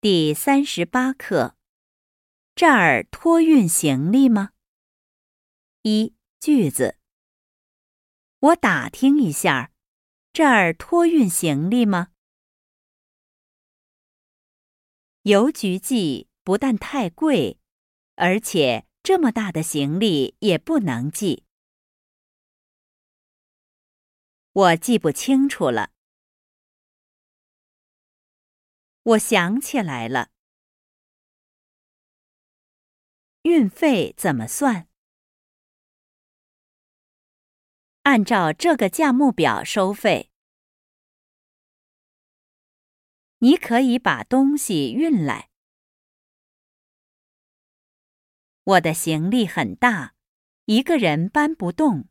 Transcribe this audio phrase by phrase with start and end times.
[0.00, 1.56] 第三十八课，
[2.54, 4.52] 这儿托运行李吗？
[5.82, 7.00] 一句子，
[8.38, 9.72] 我打听一下，
[10.32, 12.12] 这儿托运行李吗？
[15.22, 17.58] 邮局寄不但太贵，
[18.14, 21.44] 而且这么大的行李也不能寄。
[24.52, 25.90] 我记不清楚了。
[29.08, 30.32] 我想起来了，
[33.40, 34.86] 运费怎么算？
[38.02, 40.30] 按照这个价目表收费。
[43.38, 45.48] 你可以把东西运来。
[48.64, 50.14] 我的行李很大，
[50.66, 52.10] 一个人搬不动。